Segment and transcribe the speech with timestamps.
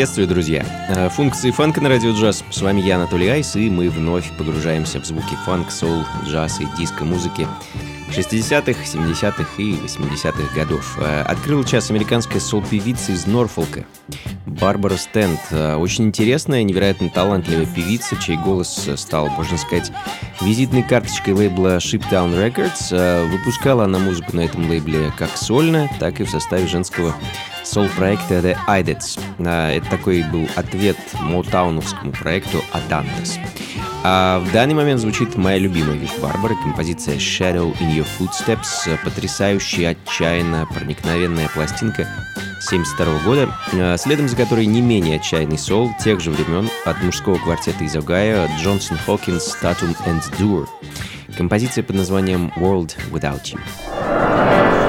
[0.00, 0.64] Приветствую, друзья!
[0.88, 2.42] Э, функции фанка на радио джаз.
[2.50, 6.66] С вами я, Анатолий Айс, и мы вновь погружаемся в звуки фанк, соул, джаз и
[6.78, 7.46] диско-музыки
[8.08, 10.96] 60-х, 70-х и 80-х годов.
[10.98, 13.84] Э, открыл час американская сол-певица из Норфолка,
[14.46, 15.38] Барбара Стенд.
[15.50, 19.92] Э, очень интересная, невероятно талантливая певица, чей голос стал, можно сказать,
[20.40, 23.28] визитной карточкой лейбла Shiptown Records.
[23.28, 27.14] Выпускала она музыку на этом лейбле как сольно, так и в составе женского
[27.70, 29.20] сол-проекта The Idets.
[29.38, 33.38] Это такой был ответ моутауновскому проекту Adantes.
[34.02, 39.90] А в данный момент звучит моя любимая вещь Барбары, композиция Shadow in Your Footsteps, потрясающая,
[39.90, 42.08] отчаянно проникновенная пластинка
[42.66, 47.36] 1972 года, а, следом за которой не менее отчаянный сол тех же времен от мужского
[47.36, 50.66] квартета из Огайо Джонсон Хокинс Tatum and Dur.
[51.36, 54.79] Композиция под названием World Without You.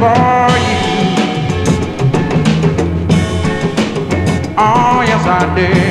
[0.00, 0.78] for you.
[4.60, 5.87] Oh, yes, I did.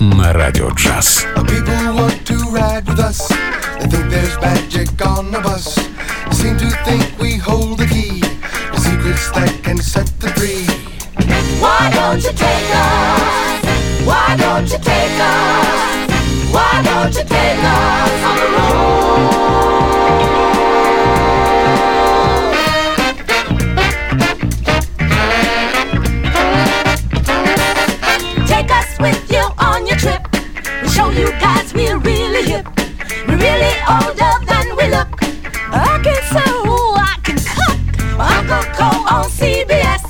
[0.00, 1.26] на радио джаз.
[6.32, 8.22] Seem to think we hold the key,
[8.84, 10.30] secrets that can set the.
[11.60, 12.70] Why don't you take?
[14.08, 15.20] Why don't you take?
[16.54, 19.69] Why don't you take us on the road?
[31.10, 32.66] know you guys, we're really hip.
[33.26, 35.08] We're really older than we look.
[35.72, 37.78] I can sew, I can cook.
[38.18, 40.02] Uncle Cole on CBS.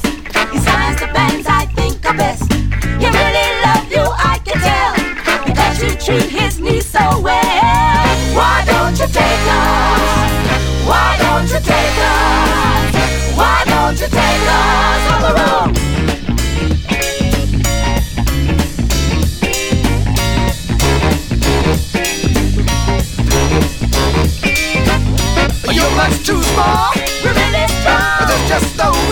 [0.53, 2.53] He signs the bands I think are best.
[2.53, 4.95] He really loves you, I can tell.
[5.45, 8.17] Because you treat his niece so well.
[8.35, 10.87] Why don't you take us?
[10.87, 12.20] Why don't you take us?
[26.19, 26.93] too small.
[27.23, 28.19] We're really strong.
[28.21, 29.10] but it's just no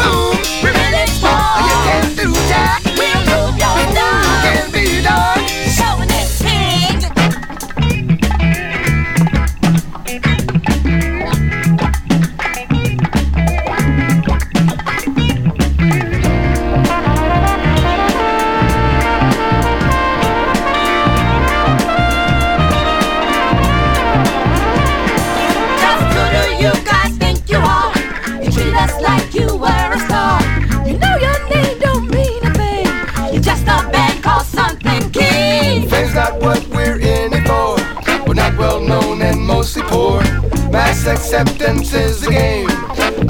[41.08, 42.68] acceptance is the game.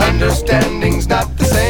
[0.00, 1.67] Understanding's not the same.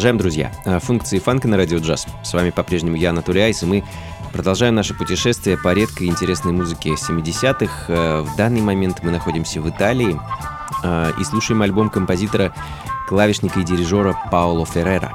[0.00, 0.52] Продолжаем, друзья.
[0.64, 2.06] Э, Функции фанка на радио джаз.
[2.24, 3.84] С вами по-прежнему я, Анатолий Айс, и мы
[4.32, 7.84] продолжаем наше путешествие по редкой интересной музыке 70-х.
[7.88, 10.18] Э, В данный момент мы находимся в Италии
[10.82, 12.54] э, и слушаем альбом композитора,
[13.10, 15.12] клавишника и дирижера Паоло Феррера,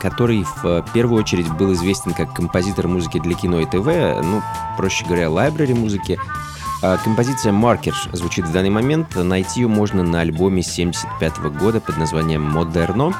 [0.00, 4.42] который в первую очередь был известен как композитор музыки для кино и ТВ, ну,
[4.78, 6.18] проще говоря, лайбрери музыки,
[7.04, 9.14] Композиция «Маркер» звучит в данный момент.
[9.14, 13.12] Найти ее можно на альбоме 75 года под названием «Модерно».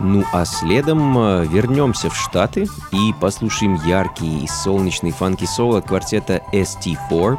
[0.00, 6.42] Ну а следом э, вернемся в Штаты и послушаем яркий и солнечный фанки-сол от квартета
[6.52, 7.38] ST4.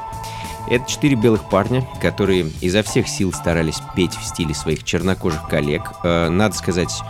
[0.70, 5.84] Это четыре белых парня, которые изо всех сил старались петь в стиле своих чернокожих коллег.
[6.04, 7.02] Э, Надо сказать,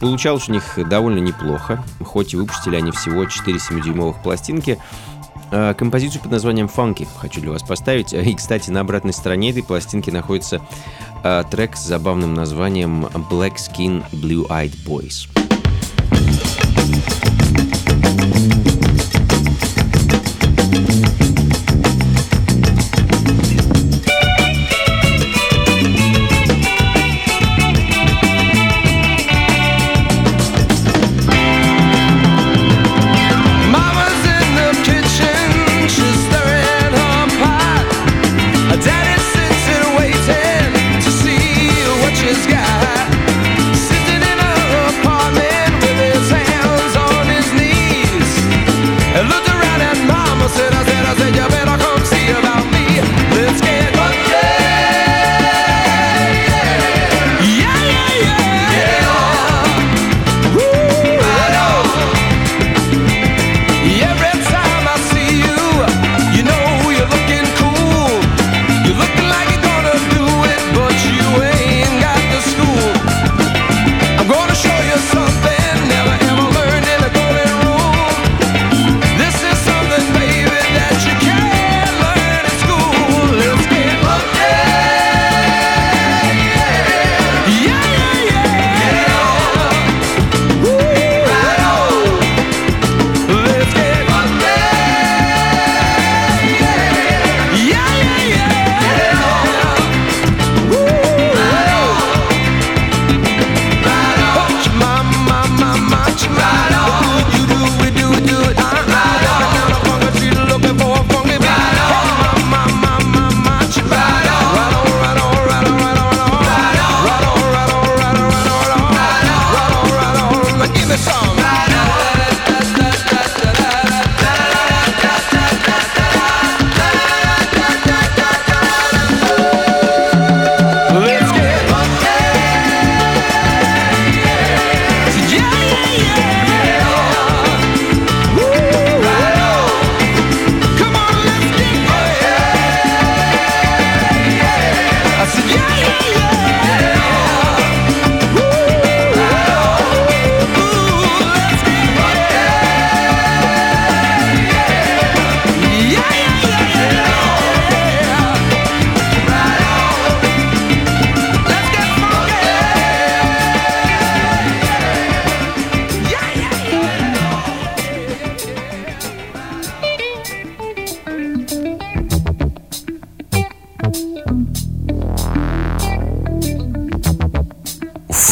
[0.00, 4.78] получалось у них довольно неплохо, хоть и выпустили они всего 4 7-дюймовых пластинки,
[5.50, 8.12] Композицию под названием «Фанки» хочу для вас поставить.
[8.12, 10.60] И, кстати, на обратной стороне этой пластинки находится
[11.24, 15.37] э, трек с забавным названием «Black Skin Blue Eyed Boys».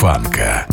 [0.00, 0.64] Фанка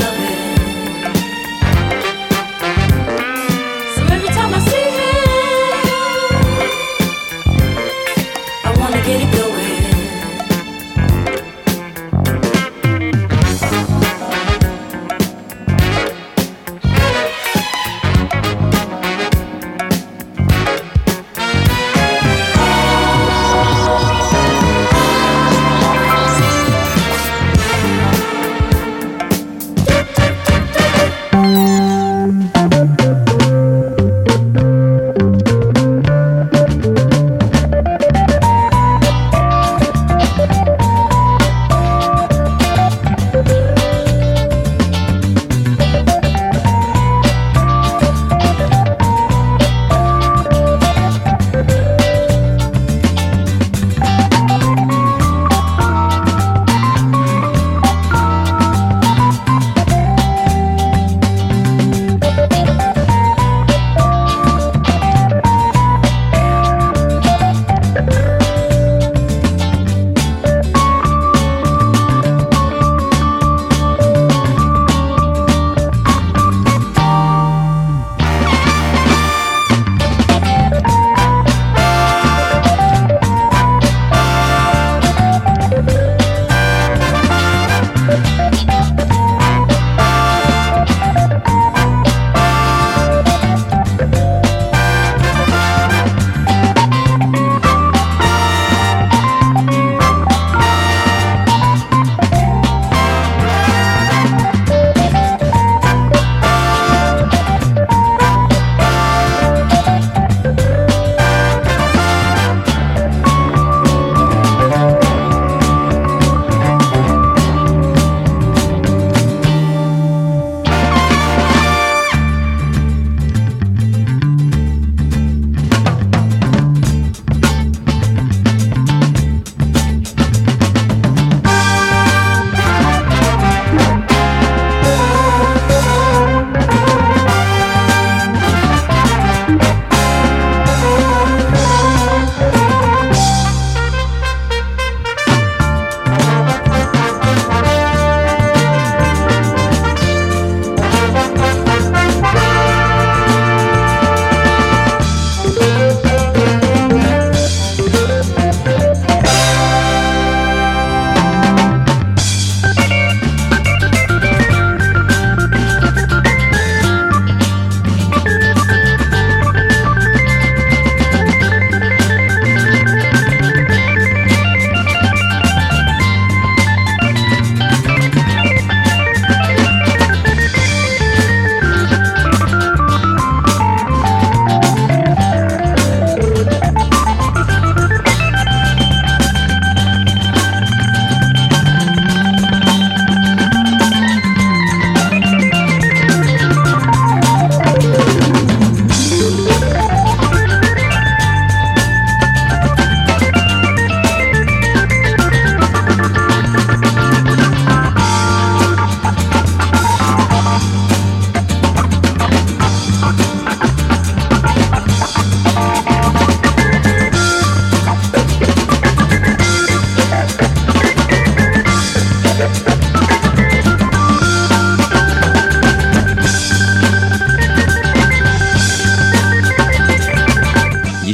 [0.00, 0.39] love it.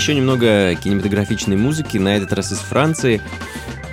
[0.06, 3.20] Еще немного кинематографичной музыки, на этот раз из Франции.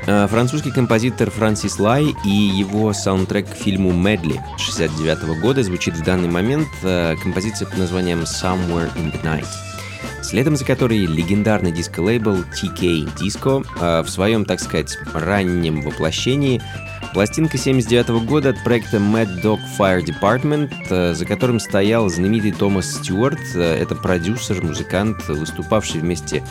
[0.06, 6.04] Э, французский композитор Франсис Лай и его саундтрек к фильму «Медли» 69 года звучит в
[6.04, 9.47] данный момент э, композиция под названием «Somewhere in the Night»
[10.21, 16.62] следом за которой легендарный диско-лейбл TK Disco э, в своем, так сказать, раннем воплощении
[17.13, 23.56] Пластинка 79 года от проекта Mad Dog Fire Department, за которым стоял знаменитый Томас Стюарт.
[23.56, 26.43] Это продюсер, музыкант, выступавший вместе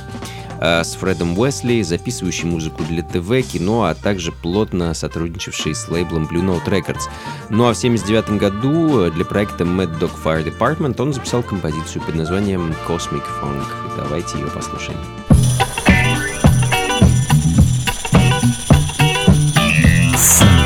[0.65, 6.29] Э, с Фредом Уэсли, записывающий музыку для ТВ, кино, а также плотно сотрудничавший с лейблом
[6.31, 7.11] Blue Note Records.
[7.51, 12.15] Ну а в 1979 году для проекта Mad Dog Fire Department он записал композицию под
[12.15, 13.67] названием Cosmic Funk.
[13.97, 14.99] Давайте ее послушаем.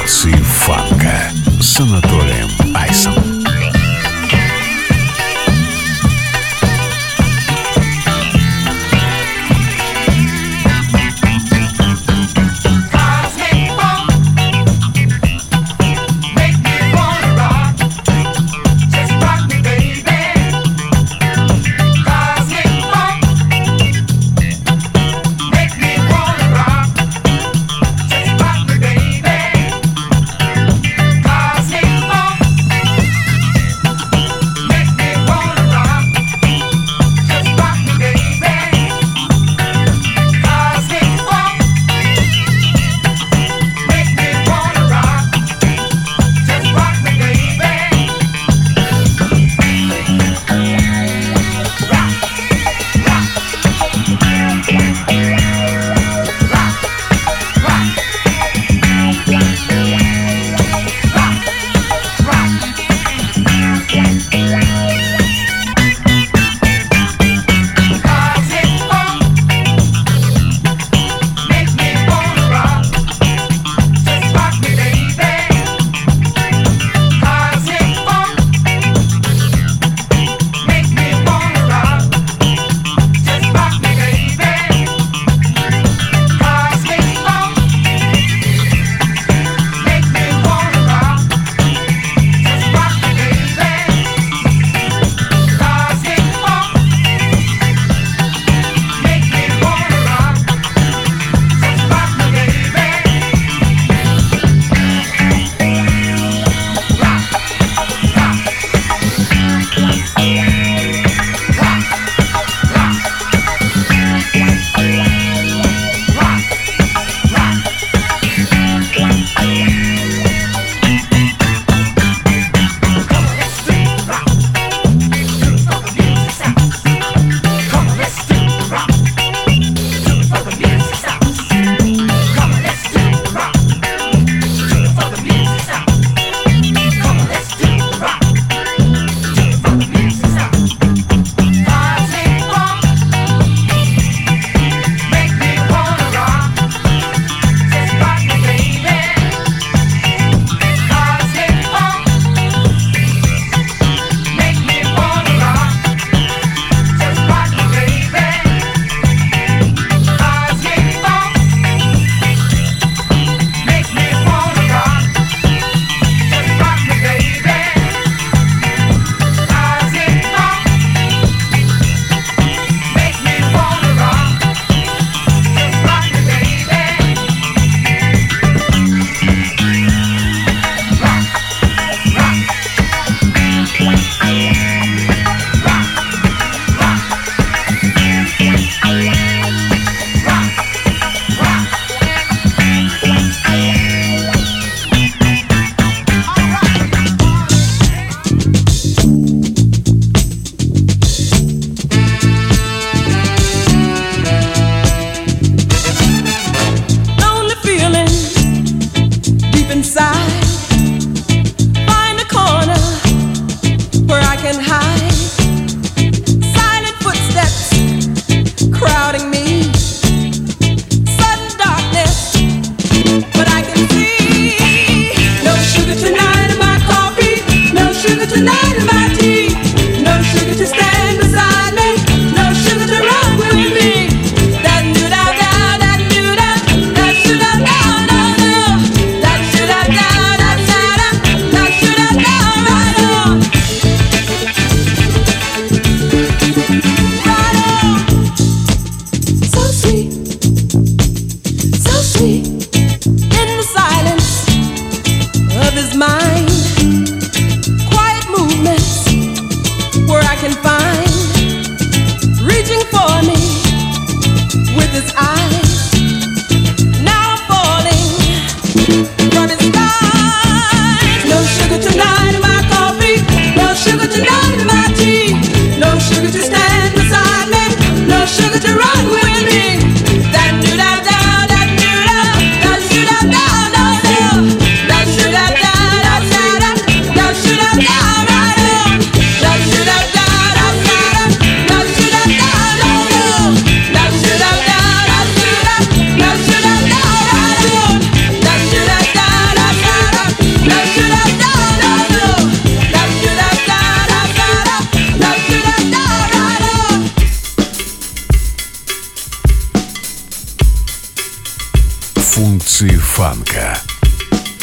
[0.07, 3.36] Функции фанка с Анатолием Айсом.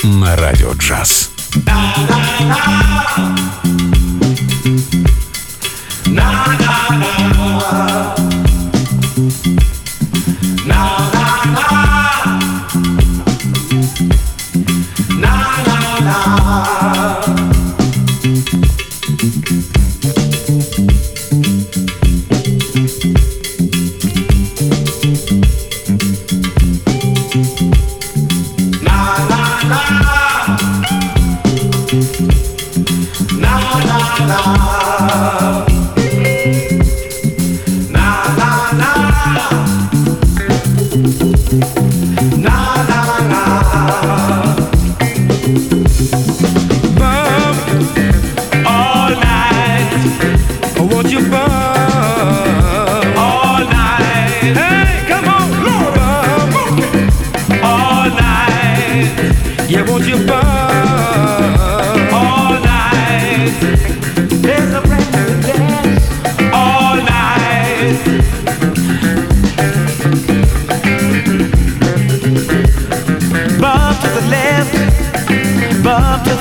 [0.04, 1.32] На радио джаз.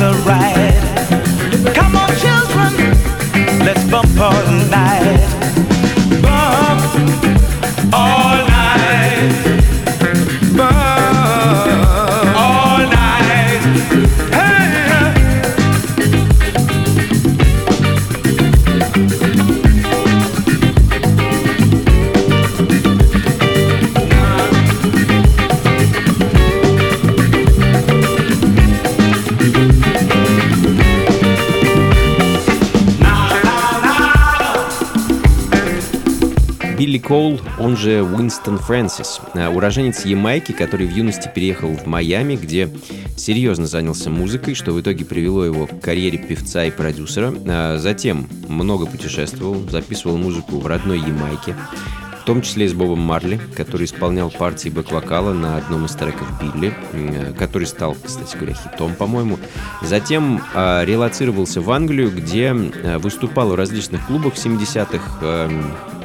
[0.03, 0.62] Билли
[38.43, 42.69] Уинстон Фрэнсис, э, уроженец Ямайки, который в юности переехал в Майами, где
[43.17, 47.33] серьезно занялся музыкой, что в итоге привело его к карьере певца и продюсера.
[47.47, 51.55] А затем много путешествовал, записывал музыку в родной Ямайке,
[52.21, 56.27] в том числе и с Бобом Марли, который исполнял партии бэк-вокала на одном из треков
[56.43, 59.39] Билли, э, который стал, кстати говоря, хитом, по-моему.
[59.83, 66.02] Затем э, релацировался в Англию, где э, выступал в различных клубах в 70-х, э, эм,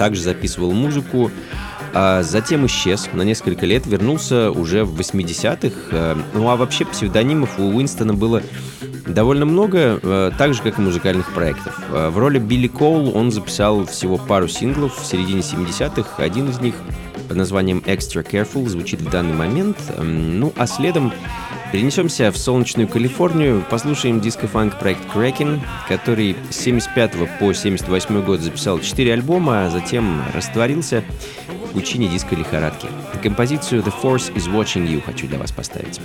[0.00, 1.30] также записывал музыку,
[1.92, 5.76] а затем исчез на несколько лет, вернулся уже в 80-х.
[5.90, 8.42] Э, ну а вообще псевдонимов у Уинстона было
[9.06, 11.78] довольно много, э, так же, как и музыкальных проектов.
[11.90, 16.22] Э, в роли Билли Коул он записал всего пару синглов в середине 70-х.
[16.22, 16.76] Один из них
[17.28, 19.76] под названием Extra Careful звучит в данный момент.
[19.98, 21.12] Эм, ну а следом
[21.72, 28.80] Перенесемся в солнечную Калифорнию, послушаем диско-фанк проект Kraken, который с 75 по 78 год записал
[28.80, 31.04] 4 альбома, а затем растворился
[31.66, 32.88] в пучине диско-лихорадки.
[33.22, 36.00] Композицию The Force is Watching You хочу для вас поставить.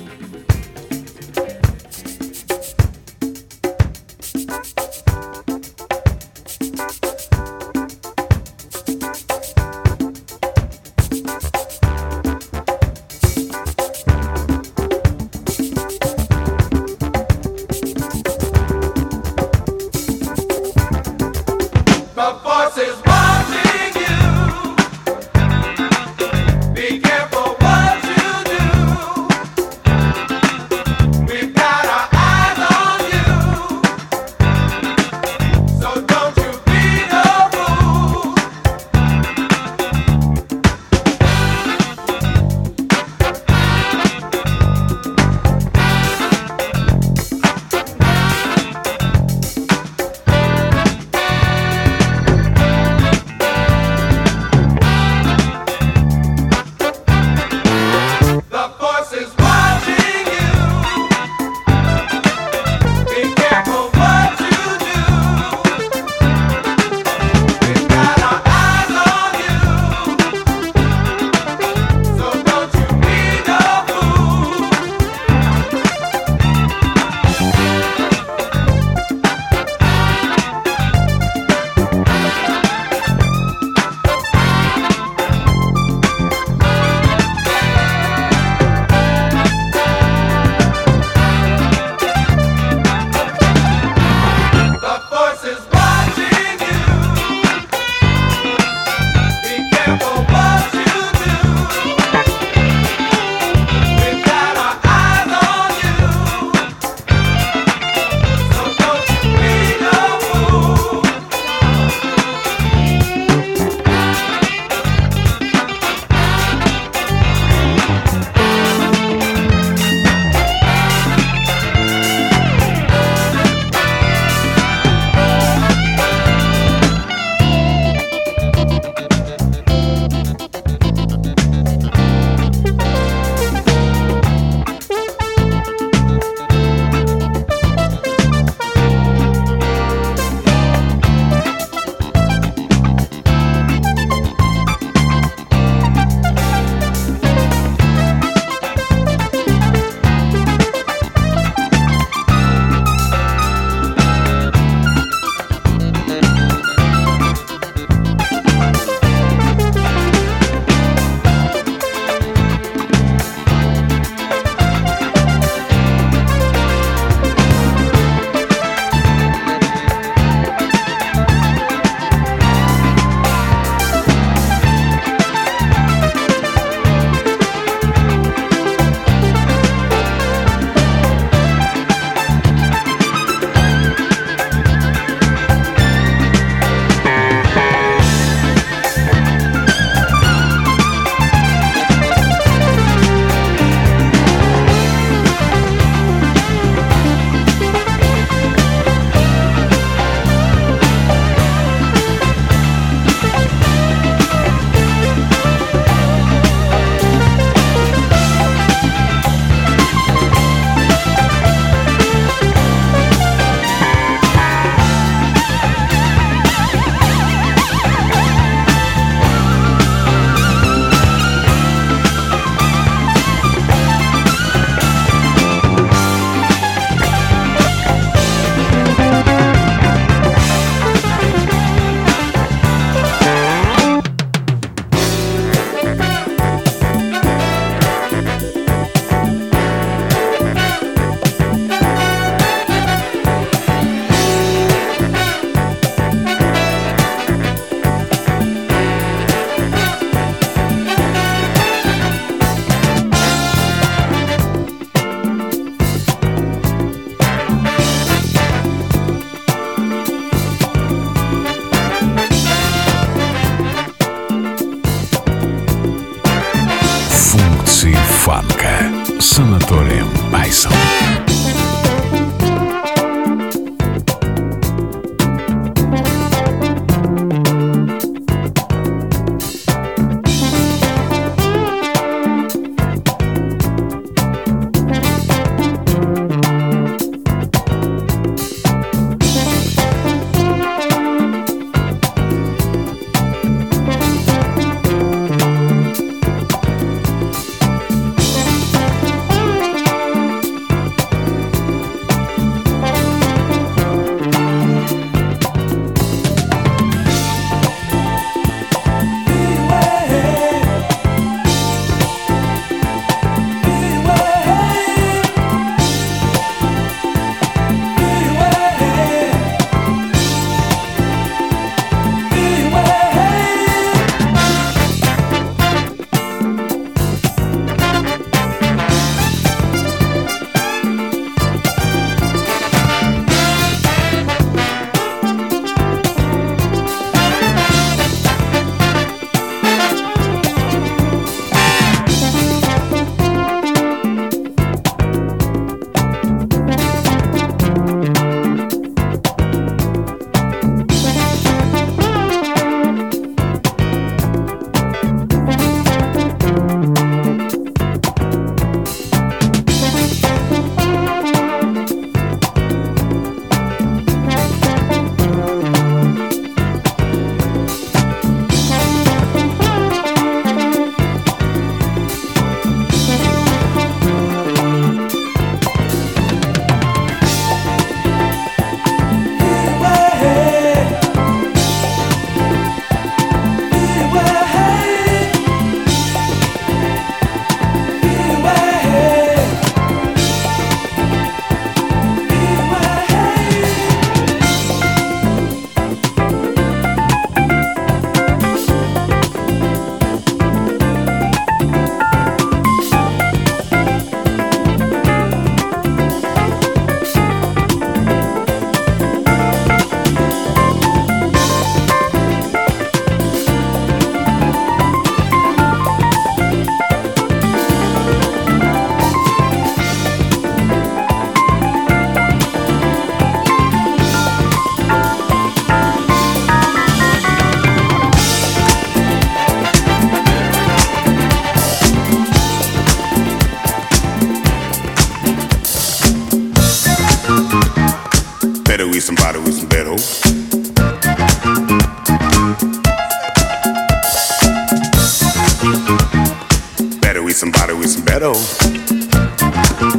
[449.75, 449.91] Better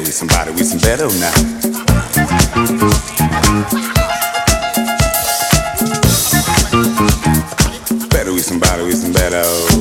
[0.00, 1.32] with somebody with some better now.
[8.08, 9.77] Better with somebody with some better.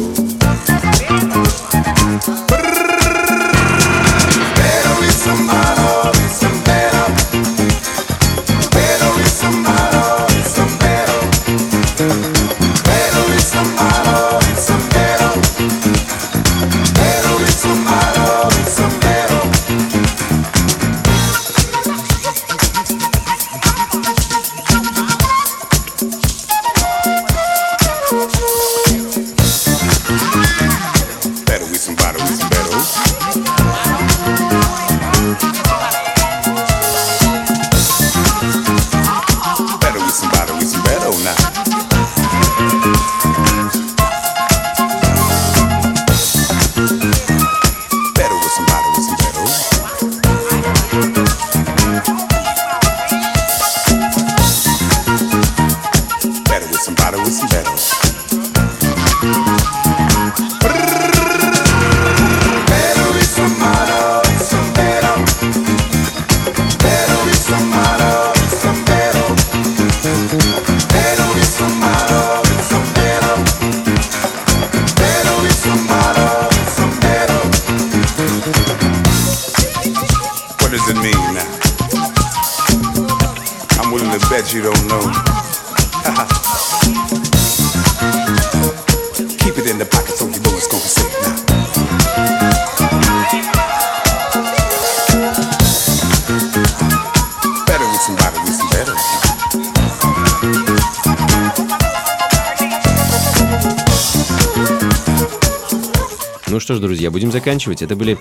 [106.68, 107.82] Что ж, друзья, будем заканчивать.
[107.82, 108.18] Это были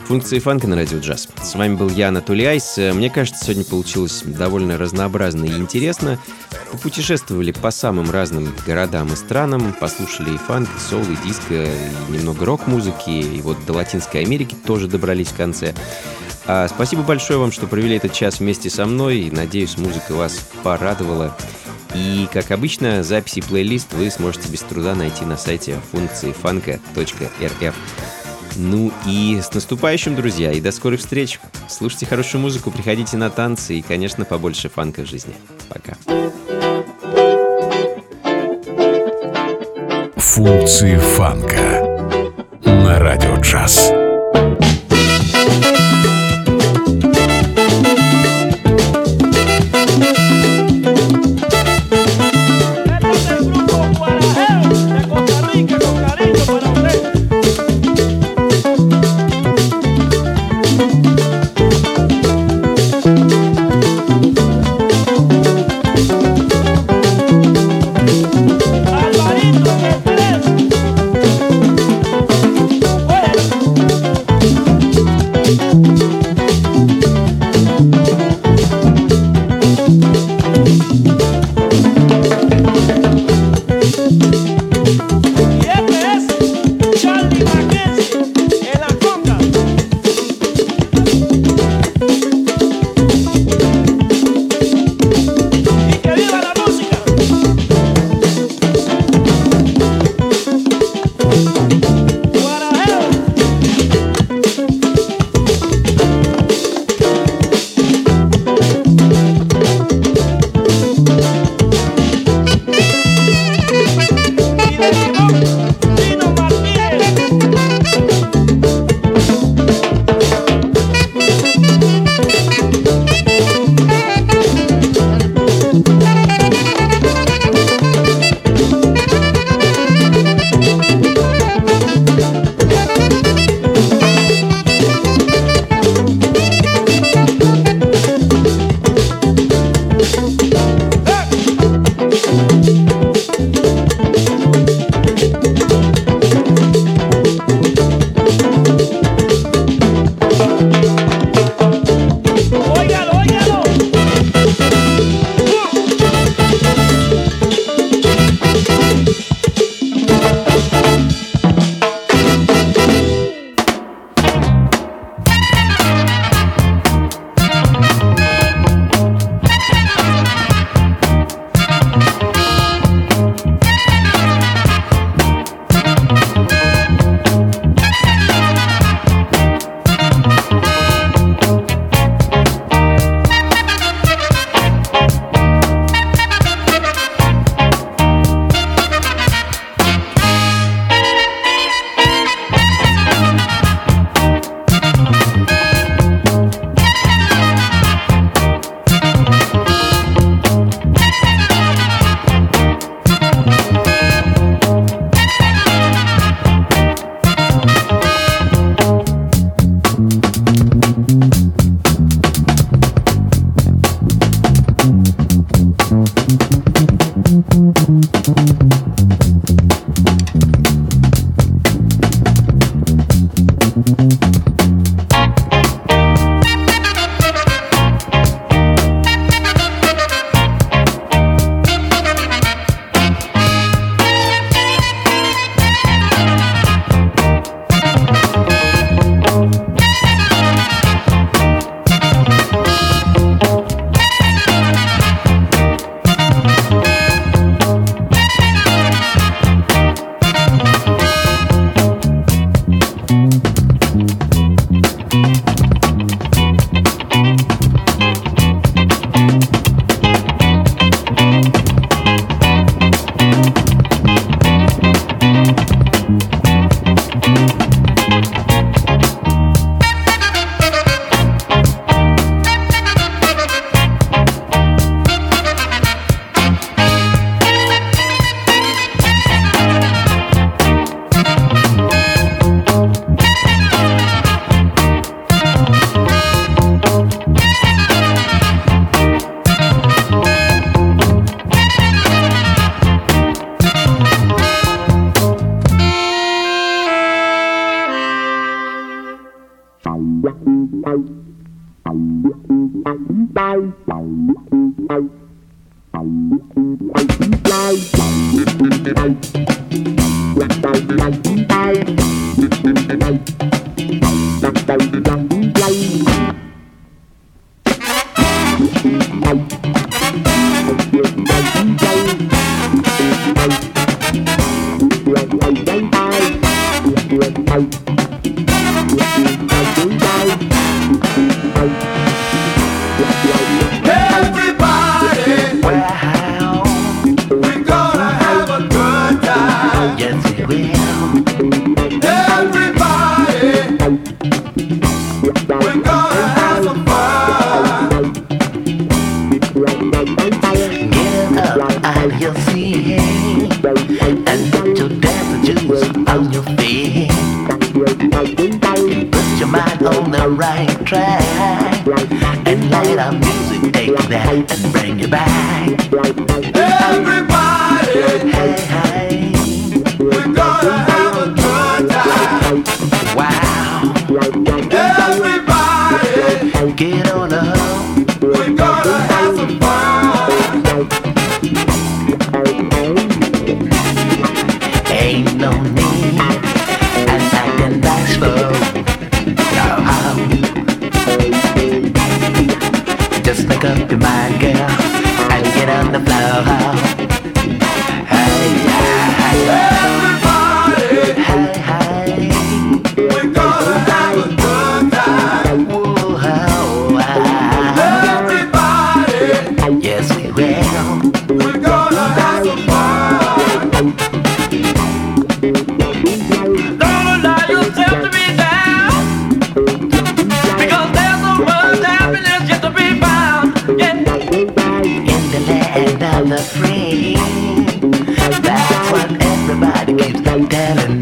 [0.00, 1.30] функции фанка на радио джаз.
[1.42, 2.76] С вами был я, Анатолий Айс.
[2.76, 6.18] Мне кажется, сегодня получилось довольно разнообразно и интересно.
[6.70, 12.12] Попутешествовали по самым разным городам и странам, послушали и фанк, и сол, и диско, и
[12.12, 15.72] немного рок-музыки, и вот до Латинской Америки тоже добрались в конце.
[16.44, 21.34] А спасибо большое вам, что провели этот час вместе со мной, надеюсь, музыка вас порадовала.
[21.96, 27.74] И, как обычно, записи плейлист вы сможете без труда найти на сайте функции фанка.рф.
[28.56, 31.40] Ну и с наступающим, друзья, и до скорых встреч.
[31.68, 35.34] Слушайте хорошую музыку, приходите на танцы и, конечно, побольше фанка в жизни.
[35.68, 35.96] Пока.
[40.16, 41.82] Функции фанка
[42.64, 43.92] на радио джаз.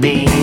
[0.00, 0.33] me.